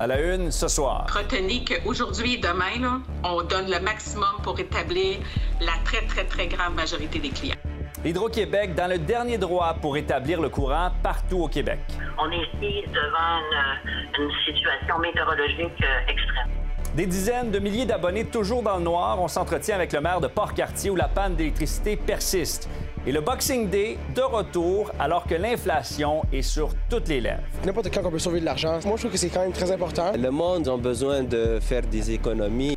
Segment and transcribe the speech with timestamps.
[0.00, 1.06] À la une ce soir.
[1.12, 5.16] Retenez qu'aujourd'hui et demain, là, on donne le maximum pour établir
[5.60, 7.56] la très, très, très grande majorité des clients.
[8.04, 11.80] Hydro-Québec dans le dernier droit pour établir le courant partout au Québec.
[12.16, 16.48] On est ici devant une, une situation météorologique euh, extrême.
[16.94, 19.20] Des dizaines de milliers d'abonnés toujours dans le noir.
[19.20, 22.68] On s'entretient avec le maire de Port-Cartier où la panne d'électricité persiste.
[23.06, 27.42] Et le Boxing Day de retour alors que l'inflation est sur toutes les lèvres.
[27.64, 28.80] N'importe quand on peut sauver de l'argent.
[28.84, 30.12] Moi, je trouve que c'est quand même très important.
[30.16, 32.76] Le monde a besoin de faire des économies.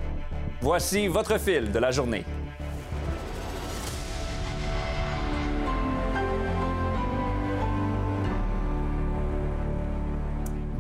[0.62, 2.24] Voici votre fil de la journée.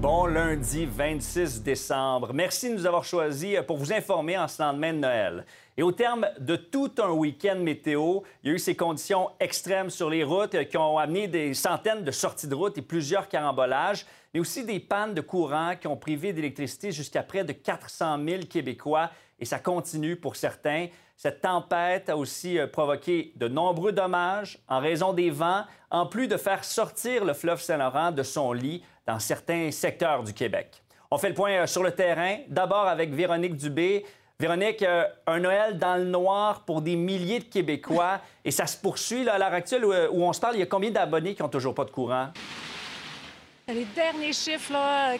[0.01, 2.31] Bon lundi 26 décembre.
[2.33, 5.45] Merci de nous avoir choisis pour vous informer en ce lendemain de Noël.
[5.77, 9.89] Et au terme de tout un week-end météo, il y a eu ces conditions extrêmes
[9.89, 14.05] sur les routes qui ont amené des centaines de sorties de route et plusieurs carambolages,
[14.33, 18.41] mais aussi des pannes de courant qui ont privé d'électricité jusqu'à près de 400 000
[18.49, 19.09] Québécois
[19.41, 20.87] et ça continue pour certains.
[21.17, 26.27] Cette tempête a aussi euh, provoqué de nombreux dommages en raison des vents, en plus
[26.27, 30.81] de faire sortir le fleuve Saint-Laurent de son lit dans certains secteurs du Québec.
[31.09, 34.05] On fait le point euh, sur le terrain, d'abord avec Véronique Dubé.
[34.41, 38.75] Véronique, euh, un Noël dans le noir pour des milliers de Québécois et ça se
[38.75, 40.55] poursuit là, à l'heure actuelle où, où on se parle.
[40.55, 42.29] Il y a combien d'abonnés qui n'ont toujours pas de courant?
[43.73, 44.73] Les derniers chiffres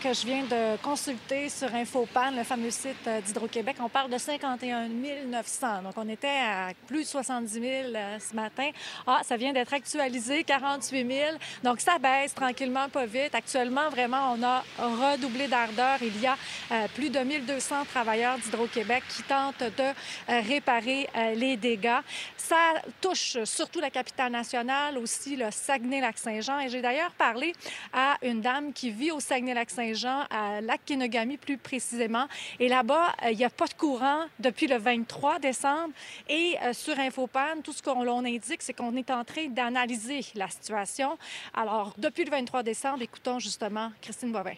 [0.03, 4.17] que je viens de consulter sur Infopan, le fameux site euh, d'Hydro-Québec, on parle de
[4.17, 5.83] 51 900.
[5.83, 8.69] Donc, on était à plus de 70 000 euh, ce matin.
[9.07, 11.37] Ah, ça vient d'être actualisé, 48 000.
[11.63, 13.33] Donc, ça baisse tranquillement, pas vite.
[13.33, 15.97] Actuellement, vraiment, on a redoublé d'ardeur.
[16.01, 16.35] Il y a
[16.71, 22.01] euh, plus de 1200 travailleurs d'Hydro-Québec qui tentent de euh, réparer euh, les dégâts.
[22.37, 26.59] Ça touche surtout la capitale nationale, aussi le Saguenay-Lac-Saint-Jean.
[26.59, 27.53] Et j'ai d'ailleurs parlé
[27.93, 32.27] à une dame qui vit au Saguenay-Lac-Saint-Jean, à Lac-Kenogami plus précisément.
[32.59, 35.93] Et là-bas, euh, il n'y a pas de courant depuis le 23 décembre.
[36.27, 40.49] Et euh, sur Infopan, tout ce qu'on indique, c'est qu'on est en train d'analyser la
[40.49, 41.17] situation.
[41.53, 44.55] Alors, depuis le 23 décembre, écoutons justement Christine Bobin.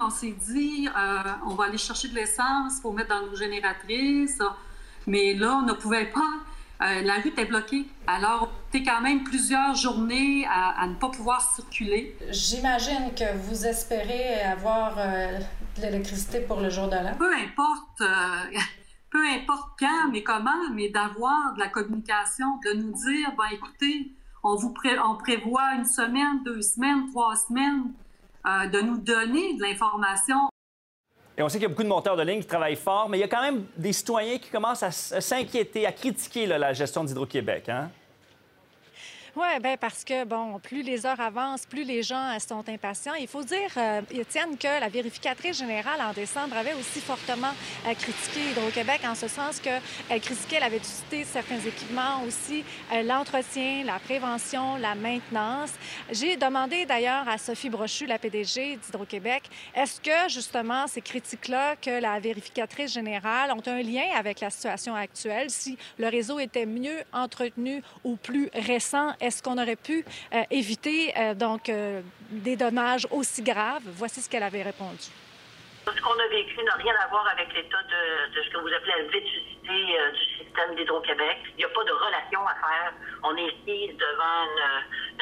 [0.00, 4.38] On s'est dit, euh, on va aller chercher de l'essence pour mettre dans nos génératrices.
[5.06, 6.40] Mais là, on ne pouvait pas.
[6.82, 7.86] Euh, la route est bloquée.
[8.06, 12.16] Alors, c'est quand même plusieurs journées à, à, ne pas pouvoir circuler.
[12.30, 15.38] J'imagine que vous espérez avoir euh,
[15.76, 17.14] de l'électricité pour le jour de l'an.
[17.18, 18.58] Peu importe, euh,
[19.10, 24.12] peu importe quand, mais comment, mais d'avoir de la communication, de nous dire, ben écoutez,
[24.42, 27.92] on vous pré on prévoit une semaine, deux semaines, trois semaines,
[28.72, 30.48] de nous donner de l'information.
[31.40, 33.16] Et on sait qu'il y a beaucoup de monteurs de ligne qui travaillent fort, mais
[33.16, 37.02] il y a quand même des citoyens qui commencent à s'inquiéter, à critiquer la gestion
[37.02, 37.66] d'Hydro-Québec.
[37.70, 37.88] Hein?
[39.40, 43.14] Oui, bien parce que, bon, plus les heures avancent, plus les gens euh, sont impatients.
[43.14, 47.52] Il faut dire, euh, Étienne, que la vérificatrice générale en décembre avait aussi fortement
[47.86, 53.02] euh, critiqué Hydro-Québec en ce sens qu'elle critiquait la vétusté de certains équipements, aussi euh,
[53.02, 55.70] l'entretien, la prévention, la maintenance.
[56.10, 61.98] J'ai demandé d'ailleurs à Sophie Brochu, la PDG d'Hydro-Québec, est-ce que, justement, ces critiques-là que
[61.98, 67.04] la vérificatrice générale ont un lien avec la situation actuelle, si le réseau était mieux
[67.14, 69.14] entretenu ou plus récent?
[69.30, 70.04] Est-ce qu'on aurait pu
[70.34, 73.86] euh, éviter euh, donc euh, des dommages aussi graves?
[73.86, 75.06] Voici ce qu'elle avait répondu.
[75.86, 78.74] Ce qu'on a vécu n'a rien à voir avec l'état de, de, ce que vous
[78.74, 81.38] appelez la vétusté du système d'Hydro-Québec.
[81.56, 82.92] Il n'y a pas de relation à faire.
[83.22, 84.38] On est ici devant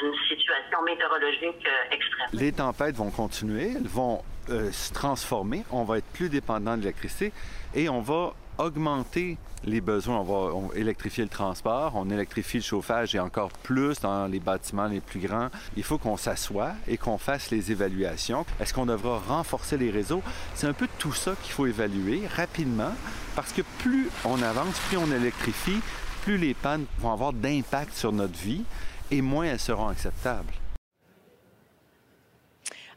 [0.03, 2.29] une, une situation météorologique extrême.
[2.33, 5.65] Les tempêtes vont continuer, elles vont se transformer.
[5.71, 7.33] On va être plus dépendant de l'électricité
[7.75, 10.19] et on va augmenter les besoins.
[10.19, 10.23] On
[10.69, 15.01] va électrifier le transport, on électrifie le chauffage et encore plus dans les bâtiments les
[15.01, 15.49] plus grands.
[15.77, 18.45] Il faut qu'on s'assoie et qu'on fasse les évaluations.
[18.61, 20.23] Est-ce qu'on devra renforcer les réseaux?
[20.55, 22.93] C'est un peu tout ça qu'il faut évaluer rapidement
[23.35, 25.81] parce que plus on avance, plus on électrifie,
[26.23, 28.65] plus les pannes vont avoir d'impact sur notre vie
[29.11, 30.53] et moins elles seront acceptables.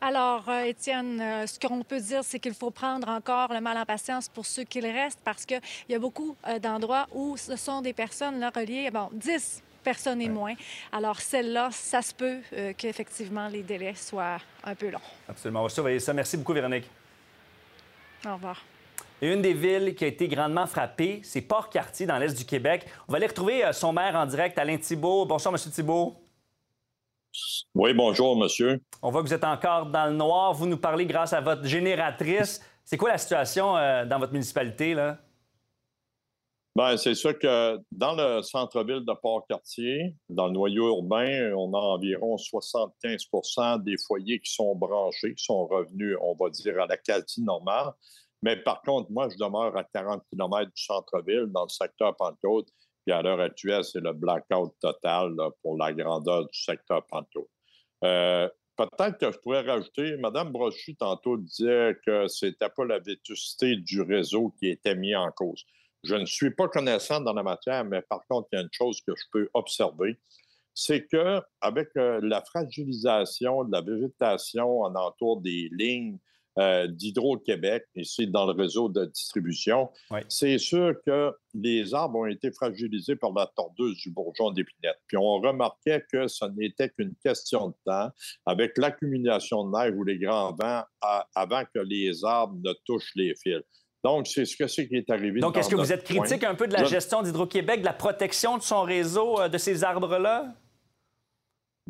[0.04, 3.78] Alors, euh, Étienne, euh, ce qu'on peut dire, c'est qu'il faut prendre encore le mal
[3.78, 7.56] en patience pour ceux qui restent parce qu'il y a beaucoup euh, d'endroits où ce
[7.56, 10.56] sont des personnes là, reliées, bon, 10 personnes et moins.
[10.92, 12.40] Alors, celle-là, ça se peut
[12.78, 15.00] qu'effectivement les délais soient un peu longs.
[15.28, 15.62] Absolument.
[15.62, 16.14] On va surveiller ça.
[16.14, 16.90] Merci beaucoup, Véronique.
[18.26, 18.64] Au revoir.
[19.22, 22.88] Et une des villes qui a été grandement frappée, c'est Port-Cartier, dans l'est du Québec.
[23.08, 25.26] On va aller retrouver son maire en direct, Alain Thibault.
[25.26, 25.72] Bonsoir, M.
[25.72, 26.16] Thibault.
[27.74, 28.82] Oui, bonjour, monsieur.
[29.02, 30.54] On voit que vous êtes encore dans le noir.
[30.54, 32.62] Vous nous parlez grâce à votre génératrice.
[32.84, 35.18] C'est quoi la situation euh, dans votre municipalité, là?
[36.76, 41.78] Bien, c'est sûr que dans le centre-ville de Port-Cartier, dans le noyau urbain, on a
[41.78, 46.96] environ 75% des foyers qui sont branchés, qui sont revenus, on va dire, à la
[46.96, 47.92] qualité normale.
[48.42, 52.70] Mais par contre, moi, je demeure à 40 km du centre-ville, dans le secteur Pentecôte,
[53.06, 57.50] puis à l'heure actuelle, c'est le blackout total pour la grandeur du secteur Pentecôte.
[58.04, 63.00] Euh, Peut-être que je pourrais rajouter, Mme Brochu, tantôt, disait que ce n'était pas la
[63.00, 65.66] vétusté du réseau qui était mis en cause.
[66.04, 68.72] Je ne suis pas connaissant dans la matière, mais par contre, il y a une
[68.72, 70.18] chose que je peux observer,
[70.74, 76.18] c'est que avec euh, la fragilisation de la végétation en entour des lignes
[76.60, 79.90] euh, d'Hydro-Québec, ici dans le réseau de distribution,
[80.28, 84.98] c'est sûr que les arbres ont été fragilisés par la tordeuse du bourgeon d'épinette.
[85.08, 88.10] Puis on remarquait que ce n'était qu'une question de temps
[88.46, 90.84] avec l'accumulation de neige ou les grands vents
[91.36, 93.64] avant que les arbres ne touchent les fils.
[94.04, 95.40] Donc, c'est ce que c'est qui est arrivé.
[95.40, 98.58] Donc, est-ce que vous êtes critique un peu de la gestion d'Hydro-Québec, de la protection
[98.58, 100.54] de son réseau, euh, de ces arbres-là?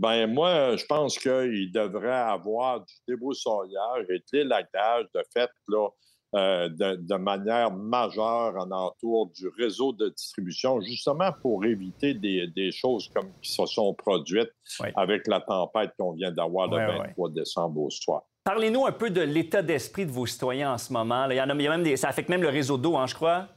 [0.01, 5.89] Ben moi, je pense qu'il devrait avoir du débroussaillage et de l'élaguage de fait là,
[6.33, 13.11] euh, de, manière majeure en entour du réseau de distribution, justement pour éviter des, choses
[13.13, 14.49] comme qui se sont produites
[14.95, 18.23] avec la tempête qu'on vient d'avoir le 23 décembre au soir.
[18.43, 21.29] Parlez-nous un peu de l'état d'esprit de vos citoyens en ce moment.
[21.29, 23.49] Il y en a, même des, ça affecte même le réseau d'eau, hein, je crois?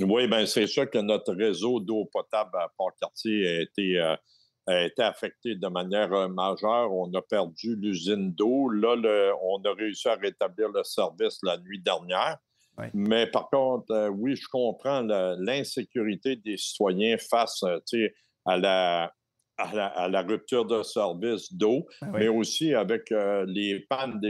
[0.00, 4.14] Oui, bien, c'est sûr que notre réseau d'eau potable à Port-Cartier a été euh,
[4.68, 6.92] a été affecté de manière euh, majeure.
[6.92, 8.68] On a perdu l'usine d'eau.
[8.68, 8.96] Là,
[9.42, 12.36] on a réussi à rétablir le service la nuit dernière.
[12.94, 15.02] Mais par contre, euh, oui, je comprends
[15.38, 18.08] l'insécurité des citoyens face euh,
[18.44, 19.12] à la,
[19.56, 24.20] à, la, rupture de service d'eau, ben mais aussi avec les pannes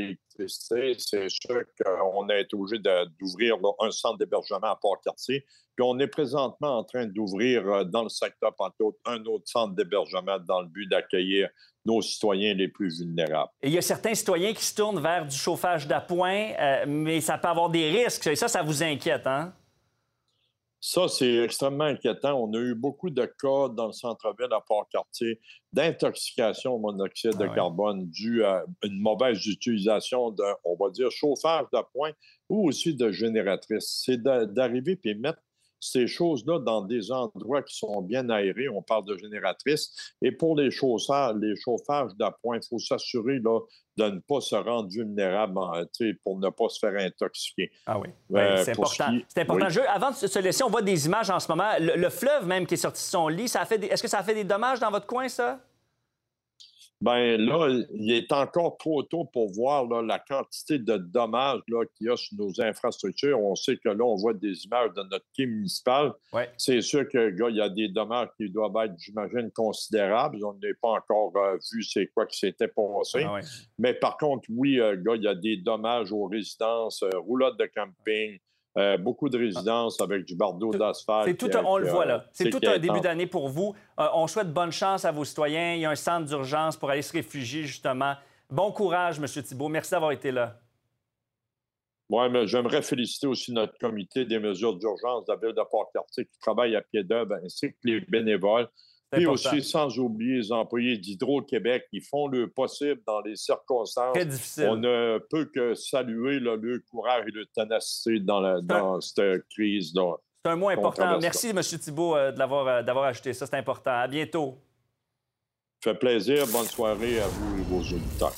[0.46, 2.81] C'est sûr qu'on a été obligé
[3.19, 5.44] d'ouvrir un centre d'hébergement à Port-Cartier
[5.85, 10.38] on est présentement en train d'ouvrir euh, dans le secteur Pentecôte un autre centre d'hébergement
[10.46, 11.49] dans le but d'accueillir
[11.85, 13.50] nos citoyens les plus vulnérables.
[13.62, 17.38] il y a certains citoyens qui se tournent vers du chauffage d'appoint, euh, mais ça
[17.38, 18.26] peut avoir des risques.
[18.26, 19.55] Et ça, ça vous inquiète, hein?
[20.81, 22.41] Ça, c'est extrêmement inquiétant.
[22.41, 25.41] On a eu beaucoup de cas dans le centre-ville à Port-Cartier
[25.73, 31.11] d'intoxication au monoxyde de ah carbone dû à une mauvaise utilisation de, on va dire,
[31.11, 32.13] chauffage d'appoint
[32.49, 34.03] ou aussi de génératrice.
[34.05, 35.41] C'est d'arriver et mettre
[35.81, 38.69] ces choses-là dans des endroits qui sont bien aérés.
[38.69, 40.15] On parle de génératrices.
[40.23, 44.89] Et pour les chauffeurs, les chauffages d'appoint, il faut s'assurer de ne pas se rendre
[44.89, 45.59] vulnérable
[46.23, 47.71] pour ne pas se faire intoxiquer.
[47.87, 49.19] Ah oui, euh, c'est important.
[49.29, 49.67] C'est important.
[49.89, 51.71] avant de se laisser, on voit des images en ce moment.
[51.81, 54.45] Le, fleuve même qui est sorti de son lit, est-ce que ça a fait des
[54.45, 55.61] dommages dans votre coin, ça?
[57.00, 61.61] Ben là, il est encore trop tôt pour voir la quantité de dommages
[61.97, 63.41] qu'il y a sur nos infrastructures.
[63.41, 66.12] On sait que là, on voit des images de notre quai municipal.
[66.56, 70.45] C'est sûr que il y a des dommages qui doivent être, j'imagine, considérables.
[70.45, 73.25] On n'a pas encore euh, vu c'est quoi qui s'était passé.
[73.25, 73.41] Ah
[73.79, 77.67] Mais par contre, oui, euh, il y a des dommages aux résidences, euh, roulottes de
[77.67, 78.39] camping,
[78.78, 81.44] euh, beaucoup de résidences avec du bardeau d'asphalte.
[81.64, 82.26] On le voit là.
[82.32, 83.75] C'est tout un début d'année pour vous.
[83.99, 85.75] Euh, on souhaite bonne chance à vos citoyens.
[85.75, 88.14] Il y a un centre d'urgence pour aller se réfugier, justement.
[88.49, 89.26] Bon courage, M.
[89.26, 89.68] Thibault.
[89.68, 90.61] Merci d'avoir été là.
[92.08, 96.25] Oui, mais j'aimerais féliciter aussi notre comité des mesures d'urgence de la ville de Port-Cartier
[96.25, 98.68] qui travaille à pied d'œuvre, ainsi que les bénévoles.
[99.17, 104.12] Et aussi, sans oublier les employés d'Hydro-Québec, qui font le possible dans les circonstances.
[104.12, 104.69] Très difficile.
[104.69, 109.95] On ne peut que saluer le courage et le ténacité dans, dans cette crise.
[110.45, 111.19] C'est un mot important.
[111.21, 111.61] Merci, M.
[111.62, 113.47] Thibault, euh, euh, d'avoir ajouté ça.
[113.47, 113.93] C'est important.
[113.93, 114.59] À bientôt.
[115.83, 116.47] Ça fait plaisir.
[116.53, 118.35] Bonne soirée à vous et vos auditeurs.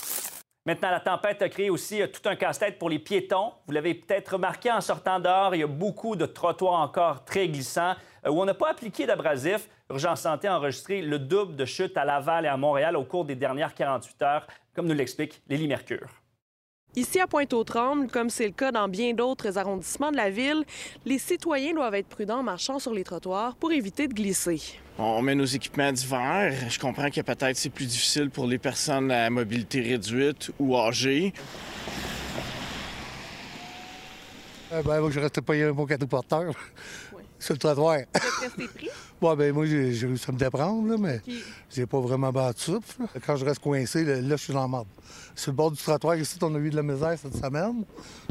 [0.67, 3.53] Maintenant, la tempête a créé aussi euh, tout un casse-tête pour les piétons.
[3.67, 7.49] Vous l'avez peut-être remarqué en sortant dehors, il y a beaucoup de trottoirs encore très
[7.49, 7.95] glissants
[8.27, 9.69] où on n'a pas appliqué d'abrasif.
[9.91, 13.25] Urgence Santé a enregistré le double de chutes à Laval et à Montréal au cours
[13.25, 16.09] des dernières 48 heures, comme nous l'explique Lélie Mercure.
[16.97, 20.65] Ici à Pointe-aux-Trembles, comme c'est le cas dans bien d'autres arrondissements de la ville,
[21.05, 24.61] les citoyens doivent être prudents en marchant sur les trottoirs pour éviter de glisser.
[24.99, 26.53] On met nos équipements d'hiver.
[26.69, 31.33] Je comprends que peut-être c'est plus difficile pour les personnes à mobilité réduite ou âgées.
[34.73, 36.53] Euh, ben, moi, je reste pas mon cadeau porteur.
[37.41, 37.99] Sur le trottoir.
[38.77, 38.89] Pris?
[39.21, 41.21] Bon, ben moi, j'ai réussi à me déprendre, là, mais
[41.69, 43.03] j'ai pas vraiment battu souffle.
[43.03, 43.09] là.
[43.27, 44.87] Quand je reste coincé, là, là, je suis dans la marde.
[45.35, 47.85] Sur le bord du trottoir, ici, on a eu de la misère cette semaine.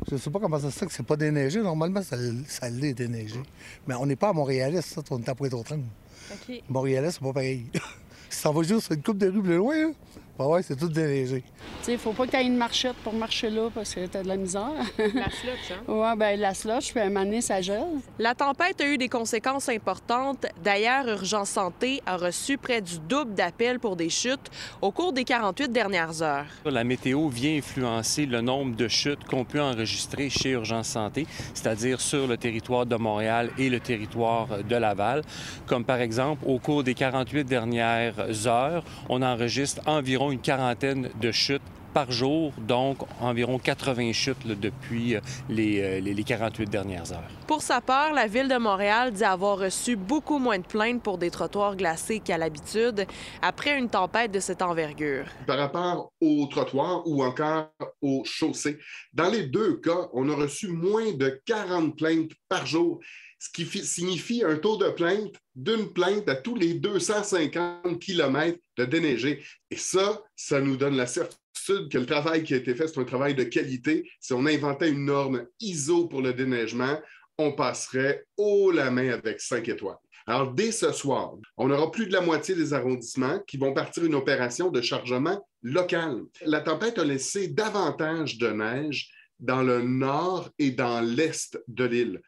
[0.09, 1.61] Je sais pas comment ça se fait que c'est pas déneigé.
[1.61, 3.39] Normalement, ça, ça l'est déneigé.
[3.87, 5.85] Mais on n'est pas à Montréalais, ça, on est à Pointe-aux-Trembles.
[6.31, 6.63] OK.
[6.67, 7.67] Montréalais, c'est pas pareil.
[8.31, 9.91] si t'en vas juste sur une coupe de rue plus loin,
[10.39, 11.43] ben ouais, c'est tout déneigé.
[11.81, 14.23] Tu sais, faut pas que tu aies une marchette pour marcher là parce que t'as
[14.23, 14.71] de la misère.
[14.97, 15.83] La slush, hein?
[15.91, 17.99] Ouais, ben la slush, puis à un moment donné, ça gèle.
[18.19, 20.45] La tempête a eu des conséquences importantes.
[20.63, 24.49] D'ailleurs, Urgence Santé a reçu près du double d'appels pour des chutes
[24.81, 26.45] au cours des 48 dernières heures.
[26.63, 31.99] La météo vient influencer le nombre de chutes qu'on peut enregistrer chez Urgence Santé, c'est-à-dire
[31.99, 35.21] sur le territoire de Montréal et le territoire de Laval.
[35.65, 41.31] Comme par exemple, au cours des 48 dernières heures, on enregistre environ une quarantaine de
[41.31, 46.69] chutes par jour, donc environ 80 chutes là, depuis euh, les, euh, les- les 48
[46.69, 47.27] dernières heures.
[47.47, 51.17] Pour sa part, la Ville de Montréal dit avoir reçu beaucoup moins de plaintes pour
[51.17, 53.07] des trottoirs glacés qu'à l'habitude
[53.41, 55.25] après une tempête de cette envergure.
[55.47, 57.69] par rapport au trottoir ou encore
[58.03, 58.77] aux chaussées.
[59.15, 62.99] Dans les deux cas, on a reçu moins de 40 plaintes par jour,
[63.39, 68.57] ce qui fi- signifie un taux de plainte d'une plainte à tous les 250 km
[68.77, 69.43] de déneigé.
[69.71, 72.99] Et ça, ça nous donne la certitude que le travail qui a été fait, c'est
[72.99, 74.09] un travail de qualité.
[74.19, 76.99] Si on inventait une norme ISO pour le déneigement,
[77.37, 79.97] on passerait haut la main avec 5 étoiles.
[80.27, 84.05] Alors, dès ce soir, on aura plus de la moitié des arrondissements qui vont partir
[84.05, 86.21] une opération de chargement local.
[86.45, 92.21] La tempête a laissé davantage de neige dans le nord et dans l'est de l'île.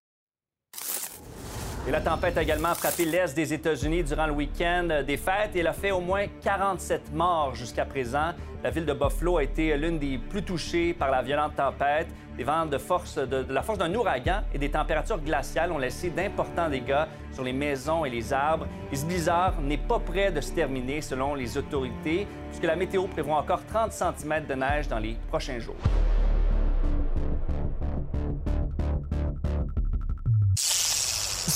[1.88, 5.65] Et la tempête a également frappé l'est des États-Unis durant le week-end des fêtes elle
[5.65, 8.33] a fait au moins 47 morts jusqu'à présent.
[8.63, 12.07] La ville de Buffalo a été l'une des plus touchées par la violente tempête.
[12.38, 15.79] Des vents de, force, de, de la force d'un ouragan et des températures glaciales ont
[15.79, 18.67] laissé d'importants dégâts sur les maisons et les arbres.
[18.91, 23.07] Et ce blizzard n'est pas prêt de se terminer selon les autorités, puisque la météo
[23.07, 25.75] prévoit encore 30 cm de neige dans les prochains jours.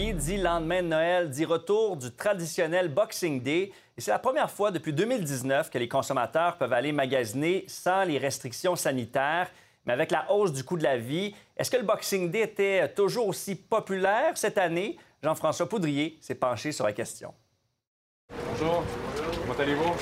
[0.00, 3.70] Qui dit lendemain de Noël dit retour du traditionnel Boxing Day.
[3.98, 8.16] Et c'est la première fois depuis 2019 que les consommateurs peuvent aller magasiner sans les
[8.16, 9.50] restrictions sanitaires.
[9.84, 12.88] Mais avec la hausse du coût de la vie, est-ce que le Boxing Day était
[12.94, 14.96] toujours aussi populaire cette année?
[15.22, 17.34] Jean-François Poudrier s'est penché sur la question.
[18.52, 18.82] Bonjour,
[19.42, 19.92] comment allez-vous?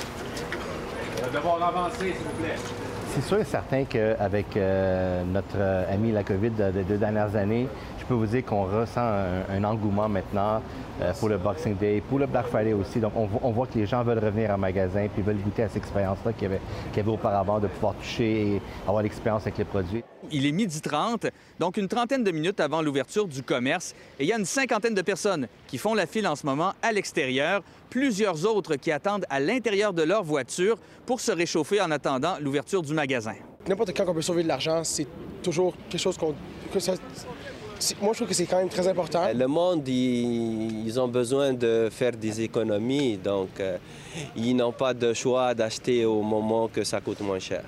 [1.22, 2.87] Va devoir avancer, s'il vous plaît.
[3.20, 7.34] C'est sûr et certain qu'avec euh, notre euh, ami la COVID de- des deux dernières
[7.34, 7.66] années,
[7.98, 10.62] je peux vous dire qu'on ressent un, engouement maintenant
[11.02, 13.00] euh, pour le Boxing Day, pour le Black Friday aussi.
[13.00, 15.64] Donc, on, vo- on voit que les gens veulent revenir en magasin puis veulent goûter
[15.64, 19.58] à cette expérience-là qu'il y, y avait auparavant, de pouvoir toucher et avoir l'expérience avec
[19.58, 20.04] les produits.
[20.30, 21.26] Il est midi 30,
[21.58, 23.96] donc une trentaine de minutes avant l'ouverture du commerce.
[24.20, 26.72] Et il y a une cinquantaine de personnes qui font la file en ce moment
[26.82, 27.62] à l'extérieur.
[27.90, 30.76] Plusieurs autres qui attendent à l'intérieur de leur voiture
[31.06, 33.34] pour se réchauffer en attendant l'ouverture du magasin.
[33.66, 35.06] N'importe quand on peut sauver de l'argent, c'est
[35.42, 36.34] toujours quelque chose qu'on.
[36.72, 36.94] que ça-
[38.02, 39.22] Moi, je trouve que c'est quand même très important.
[39.32, 43.78] Le monde, ils, ils ont besoin de faire des économies, donc euh,
[44.36, 47.62] ils n'ont pas de choix d'acheter au moment que ça coûte moins cher.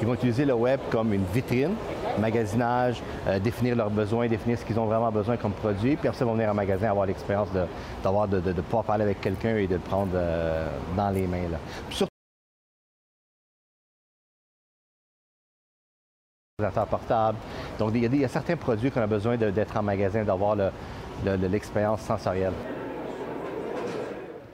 [0.00, 1.74] Ils vont utiliser le web comme une vitrine,
[2.18, 5.96] magasinage, euh, définir leurs besoins, définir ce qu'ils ont vraiment besoin comme produit.
[5.96, 7.64] Puis après, ça, ils vont venir en magasin avoir l'expérience de,
[8.04, 11.48] de, de- pouvoir parler avec quelqu'un et de le prendre euh, dans les mains.
[11.50, 11.58] Là.
[11.90, 12.08] Surtout.
[17.78, 20.24] Donc, il y, a il y a certains produits qu'on a besoin d'être en magasin,
[20.24, 20.70] d'avoir le-
[21.24, 22.52] le- le- l'expérience sensorielle.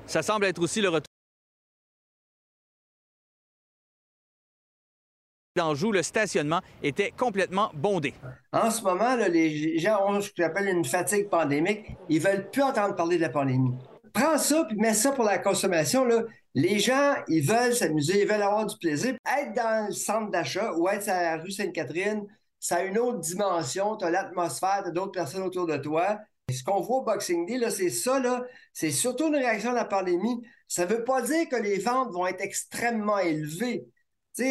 [0.06, 1.09] Ça semble être aussi le retour.
[5.60, 8.14] D'Anjou, le stationnement était complètement bondé.
[8.50, 11.84] En ce moment, là, les gens ont ce qu'on appelle une fatigue pandémique.
[12.08, 13.74] Ils veulent plus entendre parler de la pandémie.
[14.14, 16.06] Prends ça puis mets ça pour la consommation.
[16.06, 16.22] Là.
[16.54, 19.16] Les gens, ils veulent s'amuser, ils veulent avoir du plaisir.
[19.38, 22.24] Être dans le centre d'achat ou être sur la rue Sainte-Catherine,
[22.58, 23.96] ça a une autre dimension.
[23.98, 26.20] Tu as l'atmosphère, tu as d'autres personnes autour de toi.
[26.48, 29.72] Et ce qu'on voit au Boxing Day, là, c'est ça, là, c'est surtout une réaction
[29.72, 30.40] à la pandémie.
[30.68, 33.84] Ça ne veut pas dire que les ventes vont être extrêmement élevées.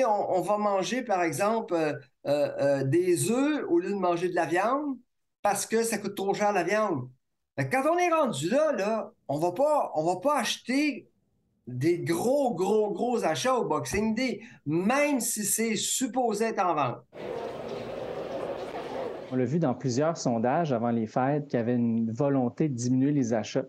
[0.06, 1.94] On, va manger, par exemple, euh,
[2.28, 4.98] euh, euh, des œufs au lieu de manger de la viande
[5.42, 7.10] parce que ça coûte trop cher la viande.
[7.58, 11.10] Quand on est rendu là, on va pas, va pas acheter
[11.68, 16.98] des gros, gros, gros achats au Boxing Day, même si c'est supposé être en vente.
[19.32, 22.74] On l'a vu dans plusieurs sondages avant les fêtes qu'il y avait une volonté de
[22.74, 23.66] diminuer les achats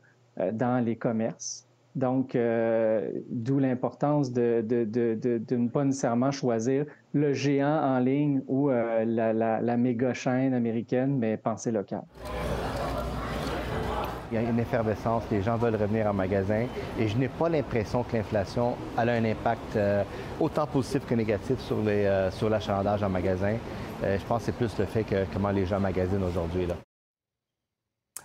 [0.52, 1.69] dans les commerces.
[1.96, 7.98] Donc, euh, d'où l'importance de, de, de, de, ne pas nécessairement choisir le géant en
[7.98, 12.02] ligne ou euh, la, la, la méga chaîne américaine, mais penser local.
[14.30, 16.66] Il y a une effervescence, les gens veulent revenir en magasin
[16.96, 20.04] et je n'ai pas l'impression que l'inflation a un impact euh,
[20.38, 23.56] autant positif que négatif sur, les, euh, sur l'achalandage en magasin.
[24.04, 26.66] Euh, je pense que c'est plus le fait que comment les gens magasinent aujourd'hui.
[26.66, 26.76] Là.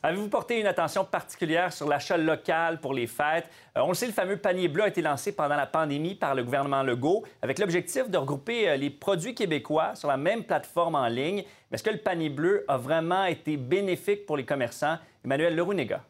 [0.03, 3.49] Avez-vous porté une attention particulière sur l'achat local pour les fêtes?
[3.77, 6.35] Euh, on le sait, le fameux panier bleu a été lancé pendant la pandémie par
[6.35, 10.95] le gouvernement Legault avec l'objectif de regrouper euh, les produits québécois sur la même plateforme
[10.95, 11.43] en ligne.
[11.69, 14.97] Mais est-ce que le panier bleu a vraiment été bénéfique pour les commerçants?
[15.23, 16.01] Emmanuel Leroux-Néga.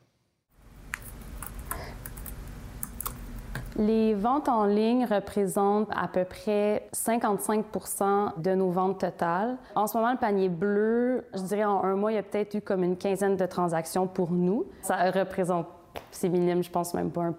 [3.77, 9.57] Les ventes en ligne représentent à peu près 55% de nos ventes totales.
[9.75, 12.55] En ce moment, le panier bleu, je dirais en un mois, il y a peut-être
[12.55, 14.65] eu comme une quinzaine de transactions pour nous.
[14.81, 15.67] Ça représente,
[16.11, 17.33] c'est minime, je pense même pas 1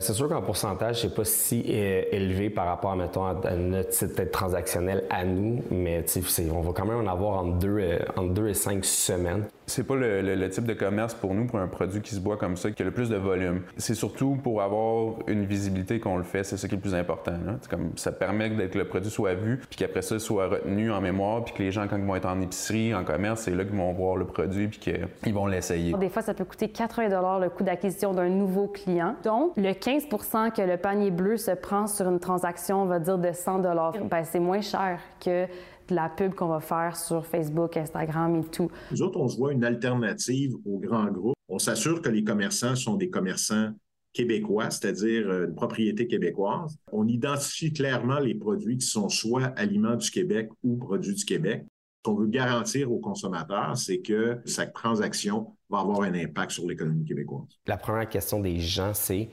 [0.00, 4.30] c'est sûr qu'en pourcentage, c'est pas si euh, élevé par rapport, mettons, à notre site
[4.30, 6.04] transactionnel à nous, mais
[6.52, 9.46] on va quand même en avoir entre deux, euh, deux et cinq semaines.
[9.68, 12.36] C'est pas le, le, type de commerce pour nous, pour un produit qui se boit
[12.36, 13.62] comme ça, qui a le plus de volume.
[13.76, 16.94] C'est surtout pour avoir une visibilité qu'on le fait, c'est ça qui est le plus
[16.94, 17.32] important.
[17.68, 21.44] Comme, ça permet que le produit soit vu, puis qu'après ça soit retenu en mémoire,
[21.44, 23.76] puis que les gens, quand ils vont être en épicerie, en commerce, c'est là qu'ils
[23.76, 25.92] vont voir le produit, puis qu'ils vont l'essayer.
[25.92, 29.14] Des fois, ça peut coûter 80 le coût d'acquisition d'un nouveau client.
[29.24, 33.18] Donc, le 15% que le panier bleu se prend sur une transaction, on va dire,
[33.18, 35.46] de 100 ben, c'est moins cher que
[35.90, 38.70] la pub qu'on va faire sur Facebook, Instagram et tout.
[38.90, 41.36] Nous autres, on se voit une alternative aux grands groupes.
[41.48, 43.72] On s'assure que les commerçants sont des commerçants
[44.12, 46.76] québécois, c'est-à-dire euh, une propriété québécoise.
[46.92, 51.64] On identifie clairement les produits qui sont soit aliments du Québec ou produits du Québec.
[51.64, 56.66] Ce qu'on veut garantir aux consommateurs, c'est que chaque transaction va avoir un impact sur
[56.66, 57.46] l'économie québécoise.
[57.66, 59.28] La première question des gens, c'est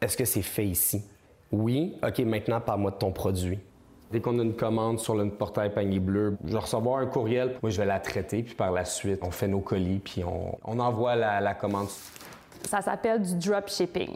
[0.00, 1.02] est-ce que c'est fait ici?
[1.50, 1.94] Oui.
[2.02, 3.58] OK, maintenant, parle-moi de ton produit.
[4.12, 7.56] Dès qu'on a une commande sur le portail panier bleu, je vais recevoir un courriel.
[7.62, 10.78] Moi, je vais la traiter, puis par la suite, on fait nos colis, puis on,
[10.78, 11.88] envoie la, commande.
[12.68, 14.10] Ça s'appelle du drop shipping.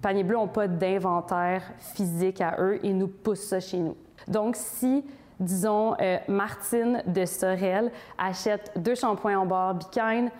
[0.00, 3.94] Panier bleu n'ont pas d'inventaire physique à eux, ils nous poussent ça chez nous.
[4.26, 5.04] Donc, si
[5.38, 10.30] disons, euh, Martine de Sorel achète deux shampoings en barre Bikine,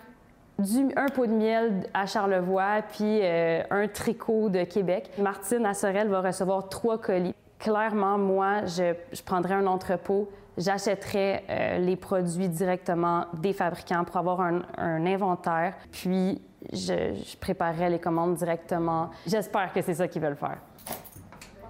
[0.95, 5.11] un pot de miel à Charlevoix, puis euh, un tricot de Québec.
[5.19, 7.35] Martine à Sorel va recevoir trois colis.
[7.63, 14.17] Clairement, moi, je, je prendrais un entrepôt, j'achèterais euh, les produits directement des fabricants pour
[14.17, 16.41] avoir un, inventaire, puis
[16.73, 19.11] je, je préparerais les commandes directement.
[19.25, 20.57] J'espère que c'est ça qu'ils veulent faire.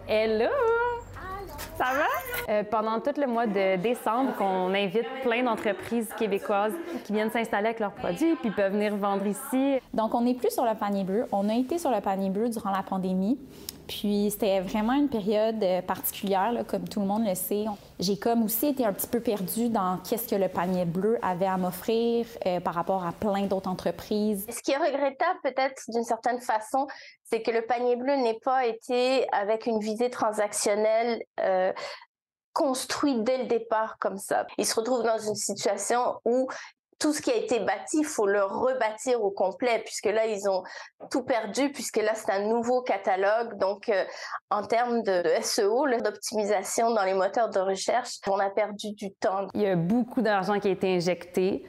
[0.08, 0.50] Hello!
[1.78, 2.54] Ça va?
[2.54, 7.68] Euh, pendant tout le mois de décembre, on invite plein d'entreprises québécoises qui viennent s'installer
[7.68, 9.80] avec leurs produits puis peuvent venir vendre ici.
[9.94, 11.26] Donc, on n'est plus sur le panier bleu.
[11.32, 13.40] On a été sur le panier bleu durant la pandémie.
[13.88, 17.66] Puis c'était vraiment une période euh, particulière, comme tout le monde le sait.
[18.00, 21.46] J'ai comme aussi été un petit peu perdue dans qu'est-ce que le panier bleu avait
[21.46, 24.46] à m'offrir euh, par rapport à plein d'autres entreprises.
[24.50, 26.88] Ce qui est regrettable peut-être d'une certaine façon,
[27.24, 31.72] c'est que le panier bleu n'ait pas été avec une visée transactionnelle euh,
[32.54, 34.46] construit dès le départ comme ça.
[34.58, 36.48] Il se retrouve dans une situation où
[37.00, 40.50] tout ce qui a été bâti, il faut le rebâtir au complet, puisque là, ils
[40.50, 40.64] ont
[41.12, 43.58] tout perdu, puisque là, c'est un nouveau catalogue.
[43.58, 44.04] Donc, euh,
[44.50, 49.48] en termes de, SEO, d'optimisation dans les moteurs de recherche, on a perdu du temps.
[49.54, 51.66] Il y a beaucoup d'argent qui a été injecté.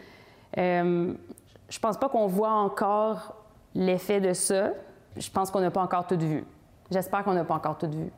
[0.58, 1.14] Euh,
[1.68, 3.36] je pense pas qu'on voit encore
[3.74, 4.70] l'effet de ça.
[5.16, 6.44] Je pense qu'on n'a pas encore tout vu.
[6.90, 8.10] J'espère qu'on n'a pas encore tout vu.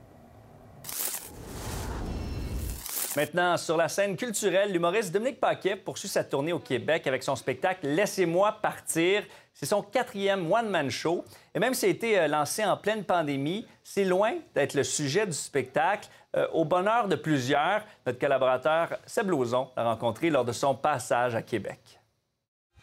[3.16, 7.35] Maintenant, sur la scène culturelle, l'humoriste Dominique Paquet poursuit sa tournée au Québec avec son
[7.35, 9.22] spectacle Laissez-moi partir.
[9.55, 11.24] C'est son quatrième one-man show.
[11.55, 15.24] Et même s'il a été euh, lancé en pleine pandémie, c'est loin d'être le sujet
[15.24, 16.11] du spectacle.
[16.37, 21.35] Euh, au bonheur de plusieurs, notre collaborateur Seb Lauzon l'a rencontré lors de son passage
[21.35, 21.96] à Québec.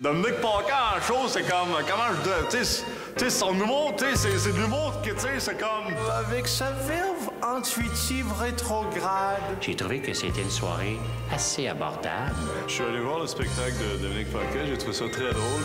[0.02, 1.70] Dominique Paquet en show, c'est comme.
[1.88, 2.58] Comment je.
[2.58, 5.94] Tu sais, son humour, tu sais, c'est de l'humour que, tu sais, c'est comme.
[6.12, 9.40] Avec sa verve intuitive rétrograde.
[9.62, 10.98] J'ai trouvé que c'était une soirée
[11.32, 12.36] assez abordable.
[12.68, 15.62] Je suis allé voir le spectacle de Dominique Paquet, j'ai trouvé ça très drôle.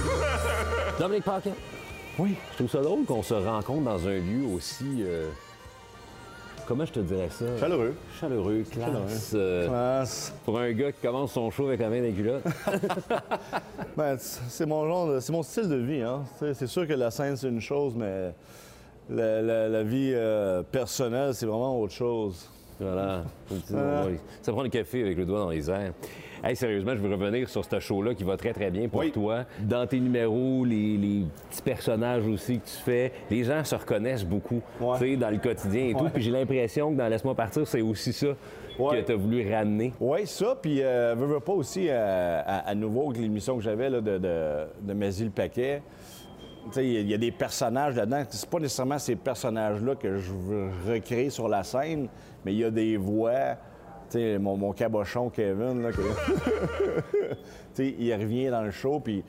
[1.00, 1.54] Dominique Paquet.
[2.18, 5.02] Oui, je trouve ça drôle qu'on se rencontre dans un lieu aussi.
[5.02, 5.30] Euh,
[6.68, 7.44] comment je te dirais ça?
[7.58, 7.94] Chaleureux.
[8.20, 9.30] Chaleureux, classe.
[9.32, 9.66] Chaleureux.
[9.66, 10.34] Classe.
[10.44, 12.44] Pour un gars qui commence son show avec la main dans les culottes.
[13.96, 16.02] Ben, c'est mon genre, c'est mon style de vie.
[16.02, 16.22] Hein.
[16.54, 18.32] C'est sûr que la scène, c'est une chose, mais
[19.10, 22.48] la, la- la vie euh, personnelle, c'est vraiment autre chose.
[22.78, 23.24] Voilà.
[23.70, 24.06] Voilà.
[24.42, 25.92] Ça prend le café avec le doigt dans les airs.
[26.44, 29.44] Hey, sérieusement, je veux revenir sur ce show-là qui va très, très bien pour toi.
[29.60, 34.24] Dans tes numéros, les, les petits personnages aussi que tu fais, les gens se reconnaissent
[34.24, 34.60] beaucoup
[34.98, 36.04] tu sais, dans le quotidien et tout.
[36.04, 36.10] Ouais.
[36.14, 38.28] Puis j'ai l'impression que dans Laisse-moi partir, c'est aussi ça
[38.78, 39.92] que tu as voulu ramener.
[40.00, 43.62] Oui, ça, puis euh, veux, veux pas aussi, euh, à, à nouveau, avec l'émission que
[43.62, 44.18] j'avais de, de,
[44.80, 45.82] de Maisy le Paquet,
[46.66, 48.22] tu sais, il y a- il y, a des personnages là-dedans.
[48.28, 52.08] C'est pas nécessairement ces personnages-là que je veux recréer sur la scène,
[52.44, 53.56] mais il y a des voix.
[54.10, 59.22] Tu sais, mon, mon cabochon Kevin, là, que- il revient dans le show, puis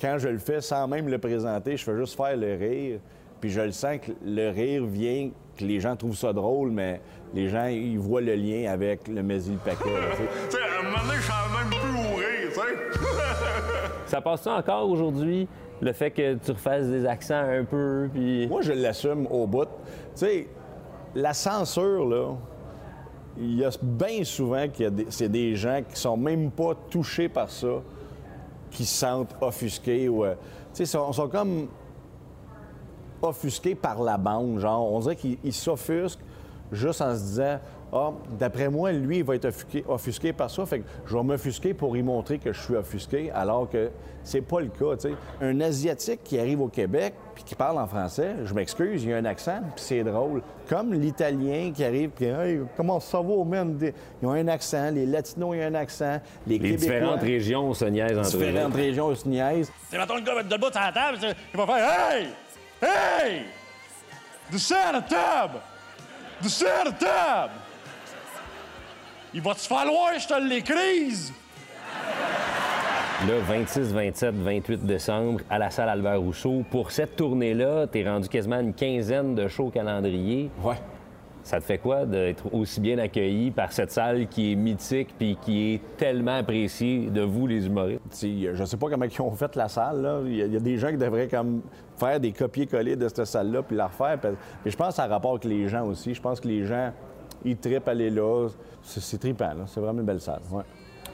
[0.00, 3.00] quand je le fais sans même le présenter, je fais juste faire le rire.
[3.40, 7.00] Puis je le sens que le rire vient, que les gens trouvent ça drôle, mais
[7.34, 9.84] les gens, ils voient le lien avec le le Paquet.
[10.50, 10.62] tu sais.
[10.62, 13.08] À un moment donné, je même plus où rire, tu sais.
[14.06, 15.48] Ça passe-tu encore aujourd'hui,
[15.80, 18.46] le fait que tu refasses des accents un peu, puis...
[18.46, 19.64] Moi, je l'assume au bout.
[19.64, 19.70] Tu
[20.14, 20.48] sais,
[21.14, 22.34] la censure, là,
[23.38, 27.50] il y a bien souvent que c'est des gens qui sont même pas touchés par
[27.50, 27.82] ça,
[28.70, 30.24] qui se sentent offusqués ou...
[30.24, 30.34] euh,
[30.72, 31.68] tu sais, sont, sont comme
[33.22, 34.92] offusqués par la bande, genre.
[34.92, 36.20] On dirait qu'ils ils s'offusquent
[36.72, 37.58] juste en se disant
[37.92, 41.22] Ah, d'après moi, lui, il va être offusqué, offusqué par ça, fait que je vais
[41.22, 43.90] m'offusquer pour y montrer que je suis offusqué, alors que
[44.24, 45.14] c'est pas le cas, tu sais.
[45.40, 49.12] Un Asiatique qui arrive au Québec puis qui parle en français, je m'excuse, il y
[49.12, 50.42] a un accent, puis c'est drôle.
[50.68, 53.76] Comme l'Italien qui arrive, puis Hey, comment ça va, man?
[53.76, 56.78] Des- Ils ont un accent, les Latinos, ils ont un accent, les, Les Québécois...
[56.78, 58.38] différentes régions se niaisent entre eux.
[58.46, 59.70] Différentes régions se niaisent.
[59.90, 62.26] C'est mettons le gars va être debout sur la table, il va faire Hey!
[62.82, 63.42] Hey!
[64.50, 65.58] Descends à la table!
[66.42, 67.52] Descends à la table!
[69.34, 71.32] Il va te falloir que je te l'écrise!
[73.26, 76.62] Le 26, 27, 28 décembre, à la salle Albert Rousseau.
[76.70, 80.50] Pour cette tournée-là, t'es rendu quasiment une quinzaine de shows calendrier.
[80.62, 80.74] Ouais.
[81.42, 85.36] Ça te fait quoi d'être aussi bien accueilli par cette salle qui est mythique puis
[85.42, 88.00] qui est tellement appréciée de vous, les humoristes?
[88.22, 90.02] Je sais pas comment ils ont fait la salle.
[90.02, 90.20] Là.
[90.24, 91.60] Il, y a, il y a des gens qui devraient comme
[91.98, 94.18] faire des copier-coller de cette salle-là puis la refaire.
[94.20, 96.14] parce- Mais je pense que ça a rapport avec les gens aussi.
[96.14, 96.92] Je pense que les gens,
[97.44, 98.48] ils trippent aller là.
[98.82, 99.48] C'est, c'est trippant.
[99.54, 99.64] là.
[99.66, 100.40] C'est vraiment une belle salle.
[100.50, 100.62] Ouais.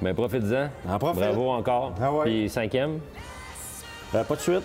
[0.02, 0.68] Mais profite-en.
[0.88, 1.20] En profite.
[1.20, 1.92] Bravo encore.
[2.00, 2.24] Ah ouais.
[2.24, 3.00] Puis cinquième?
[4.14, 4.64] Euh, pas de suite.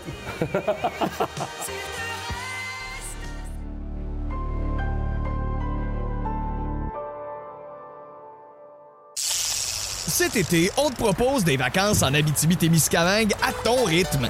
[9.17, 14.30] Cet été, on te propose des vacances en Abitibi-Témiscamingue à ton rythme.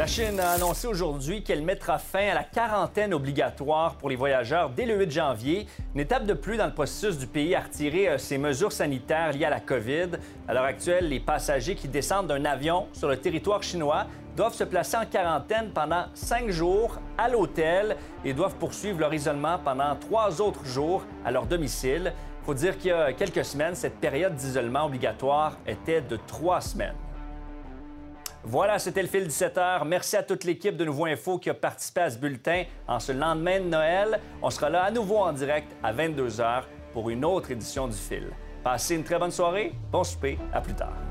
[0.00, 4.70] La Chine a annoncé aujourd'hui qu'elle mettra fin à la quarantaine obligatoire pour les voyageurs
[4.70, 8.08] dès le 8 janvier, une étape de plus dans le processus du pays à retirer
[8.08, 10.12] euh, ses mesures sanitaires liées à la COVID.
[10.48, 14.06] À l'heure actuelle, les passagers qui descendent d'un avion sur le territoire chinois
[14.38, 19.58] doivent se placer en quarantaine pendant cinq jours à l'hôtel et doivent poursuivre leur isolement
[19.62, 22.14] pendant trois autres jours à leur domicile.
[22.40, 26.62] Il faut dire qu'il y a quelques semaines, cette période d'isolement obligatoire était de trois
[26.62, 26.96] semaines.
[28.42, 29.84] Voilà, c'était le fil 17 heures.
[29.84, 33.12] Merci à toute l'équipe de Nouveau Info qui a participé à ce bulletin en ce
[33.12, 34.18] lendemain de Noël.
[34.42, 37.96] On sera là à nouveau en direct à 22 h pour une autre édition du
[37.96, 38.30] fil.
[38.64, 41.09] Passez une très bonne soirée, bon souper, à plus tard.